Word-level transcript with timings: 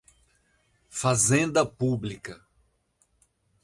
Fazenda 0.89 1.63
Pública 1.63 2.43